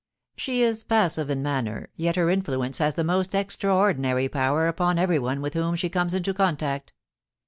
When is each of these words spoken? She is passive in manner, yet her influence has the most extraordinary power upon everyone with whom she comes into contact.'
She 0.35 0.63
is 0.63 0.83
passive 0.83 1.29
in 1.29 1.43
manner, 1.43 1.89
yet 1.95 2.15
her 2.15 2.31
influence 2.31 2.79
has 2.79 2.95
the 2.95 3.03
most 3.03 3.35
extraordinary 3.35 4.27
power 4.29 4.67
upon 4.67 4.97
everyone 4.97 5.41
with 5.41 5.53
whom 5.53 5.75
she 5.75 5.89
comes 5.89 6.15
into 6.15 6.33
contact.' 6.33 6.91